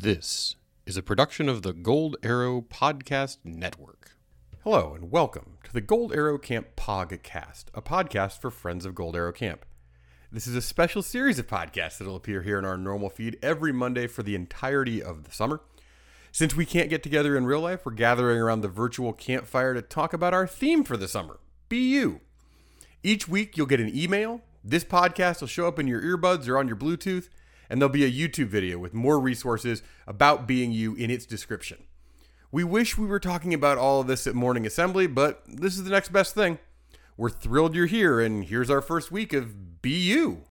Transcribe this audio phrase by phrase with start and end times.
[0.00, 0.54] This
[0.86, 4.12] is a production of the Gold Arrow Podcast Network.
[4.62, 9.16] Hello, and welcome to the Gold Arrow Camp Podcast, a podcast for friends of Gold
[9.16, 9.66] Arrow Camp.
[10.30, 13.40] This is a special series of podcasts that will appear here in our normal feed
[13.42, 15.62] every Monday for the entirety of the summer.
[16.30, 19.82] Since we can't get together in real life, we're gathering around the virtual campfire to
[19.82, 22.20] talk about our theme for the summer Be You.
[23.02, 24.42] Each week, you'll get an email.
[24.62, 27.28] This podcast will show up in your earbuds or on your Bluetooth,
[27.68, 31.78] and there'll be a YouTube video with more resources about being you in its description.
[32.50, 35.84] We wish we were talking about all of this at morning assembly, but this is
[35.84, 36.58] the next best thing.
[37.16, 40.44] We're thrilled you're here, and here's our first week of Be You.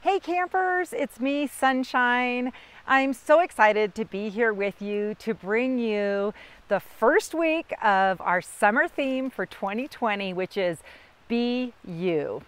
[0.00, 2.52] Hey campers, it's me, Sunshine.
[2.92, 6.34] I'm so excited to be here with you to bring you
[6.68, 10.80] the first week of our summer theme for 2020, which is
[11.26, 12.42] Be You.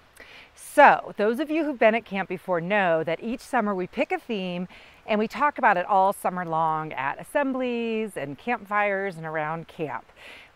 [0.54, 4.12] So, those of you who've been at camp before know that each summer we pick
[4.12, 4.68] a theme
[5.06, 10.04] and we talk about it all summer long at assemblies and campfires and around camp.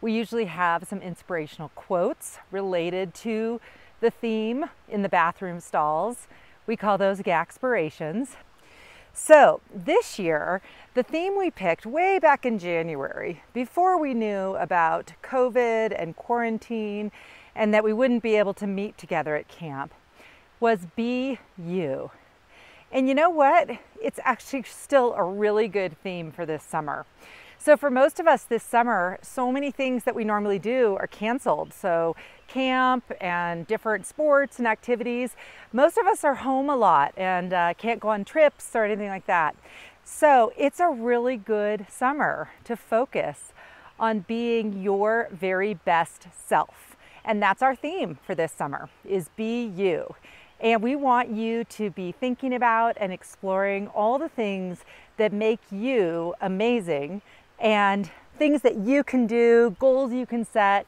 [0.03, 3.59] We usually have some inspirational quotes related to
[4.03, 6.29] the theme in the bathroom stalls.
[6.67, 8.37] We call those Gaxpirations.
[9.21, 10.63] So this year,
[10.95, 17.11] the theme we picked way back in January, before we knew about COVID and quarantine
[17.55, 19.93] and that we wouldn't be able to meet together at camp,
[20.61, 22.13] was Be You.
[22.93, 23.69] And you know what?
[24.01, 27.05] It's actually still a really good theme for this summer.
[27.61, 31.09] So, for most of us this summer, so many things that we normally do are
[31.09, 31.75] canceled.
[31.75, 32.15] So,
[32.47, 35.35] camp and different sports and activities.
[35.73, 39.09] Most of us are home a lot and uh, can't go on trips or anything
[39.09, 39.57] like that.
[40.05, 43.53] So, it's a really good summer to focus
[43.99, 46.97] on being your very best self.
[47.25, 50.15] And that's our theme for this summer is be you.
[50.61, 54.85] And we want you to be thinking about and exploring all the things
[55.17, 57.23] that make you amazing
[57.59, 60.87] and things that you can do, goals you can set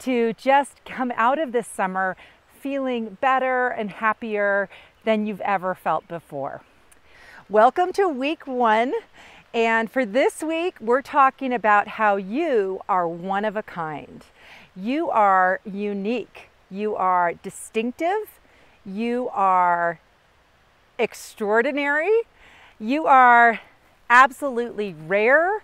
[0.00, 2.16] to just come out of this summer
[2.60, 4.68] feeling better and happier
[5.04, 6.62] than you've ever felt before.
[7.48, 8.92] Welcome to week one.
[9.54, 14.24] And for this week, we're talking about how you are one of a kind.
[14.76, 16.50] You are unique.
[16.70, 18.38] You are distinctive.
[18.84, 20.00] You are
[20.98, 22.20] extraordinary.
[22.78, 23.60] You are
[24.10, 25.62] absolutely rare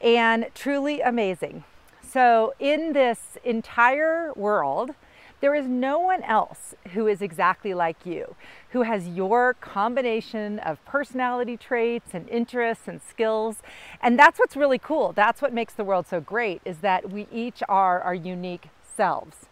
[0.00, 1.64] and truly amazing.
[2.02, 4.94] So, in this entire world,
[5.40, 8.36] there is no one else who is exactly like you,
[8.70, 13.58] who has your combination of personality traits and interests and skills.
[14.00, 15.12] And that's what's really cool.
[15.12, 19.46] That's what makes the world so great is that we each are our unique selves.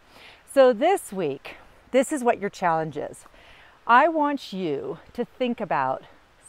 [0.50, 1.56] So this week,
[1.90, 3.26] this is what your challenge is.
[3.86, 6.04] I want you to think about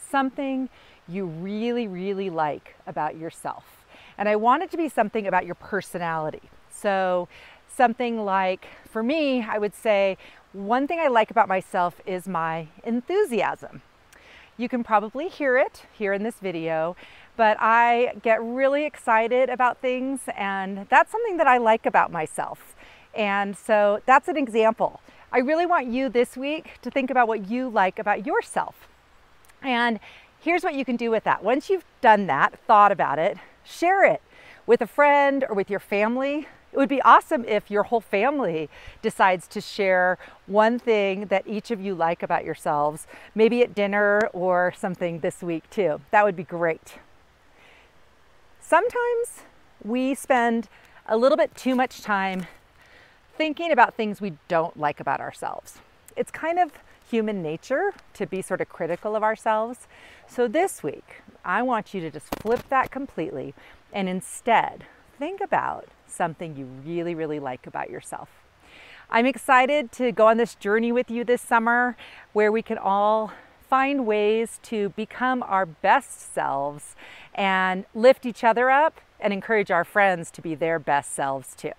[0.10, 0.70] something
[1.08, 3.75] you really, really like about yourself.
[4.18, 6.42] And I want it to be something about your personality.
[6.70, 7.28] So,
[7.68, 10.18] something like, for me, I would say,
[10.54, 13.82] one thing I like about myself is my enthusiasm.
[14.58, 16.96] You can probably hear it here in this video,
[17.36, 22.74] but I get really excited about things, and that's something that I like about myself.
[23.14, 25.02] And so that's an example.
[25.32, 28.88] I really want you this week to think about what you like about yourself.
[29.62, 30.00] And
[30.46, 31.44] here's what you can do with that.
[31.44, 34.22] Once you've done that, thought about it, share it
[34.68, 36.48] with a friend or with your family.
[36.72, 38.70] It would be awesome if your whole family
[39.02, 44.30] decides to share one thing that each of you like about yourselves, maybe at dinner
[44.34, 46.00] or something this week too.
[46.12, 47.00] That would be great.
[48.62, 49.46] Sometimes
[49.84, 50.70] we spend
[51.08, 52.46] a little bit too much time
[53.36, 55.80] thinking about things we don't like about ourselves.
[56.16, 56.72] It's kind of
[57.10, 59.88] human nature to be sort of critical of ourselves.
[60.28, 63.54] So this week, I want you to just flip that completely
[63.94, 64.86] and instead
[65.18, 68.30] think about something you really, really like about yourself.
[69.10, 71.96] I'm excited to go on this journey with you this summer
[72.34, 73.32] where we can all
[73.70, 76.96] find ways to become our best selves
[77.34, 81.72] and lift each other up and encourage our friends to be their best selves too.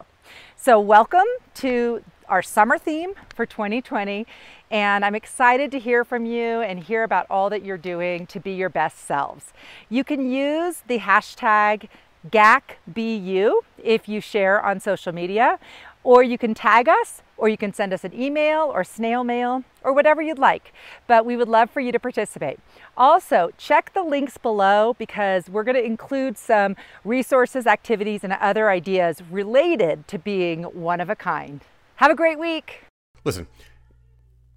[0.57, 4.27] So, welcome to our summer theme for 2020.
[4.71, 8.41] And I'm excited to hear from you and hear about all that you're doing to
[8.41, 9.53] be your best selves.
[9.89, 11.89] You can use the hashtag
[12.31, 15.59] GACBU if you share on social media,
[16.03, 19.65] or you can tag us, or you can send us an email or snail mail
[19.83, 20.73] or whatever you'd like.
[21.07, 22.59] But we would love for you to participate.
[22.97, 28.71] Also, check the links below because we're going to include some resources, activities, and other
[28.71, 31.61] ideas related to being one of a kind.
[31.97, 32.85] Have a great week.
[33.25, 33.47] Listen,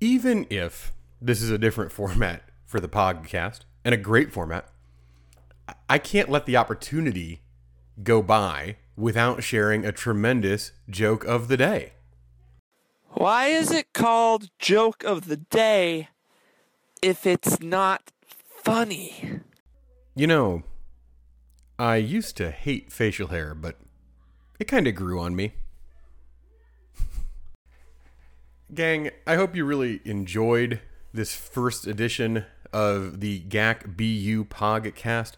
[0.02, 0.92] even if
[1.22, 4.70] this is a different format for the podcast and a great format,
[5.88, 7.42] I can't let the opportunity
[8.04, 11.94] go by without sharing a tremendous joke of the day.
[13.12, 16.10] Why is it called joke of the day
[17.02, 19.40] if it's not funny?
[20.14, 20.64] You know,
[21.78, 23.78] I used to hate facial hair, but
[24.60, 25.54] it kind of grew on me.
[28.74, 30.80] Gang, I hope you really enjoyed
[31.12, 35.38] this first edition of the GAC BU Podcast.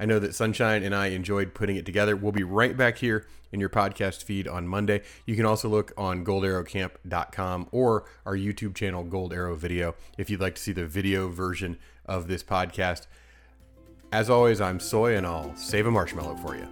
[0.00, 2.16] I know that Sunshine and I enjoyed putting it together.
[2.16, 5.02] We'll be right back here in your podcast feed on Monday.
[5.26, 10.40] You can also look on goldarrowcamp.com or our YouTube channel, Gold Arrow Video, if you'd
[10.40, 13.06] like to see the video version of this podcast.
[14.10, 16.66] As always, I'm Soy, and I'll save a marshmallow for you.